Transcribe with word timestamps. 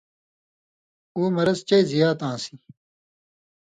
اُو 1.15 1.21
مرض 1.35 1.59
چئ 1.67 1.81
زیات 1.91 2.19
آن٘سیۡ۔ 2.29 2.61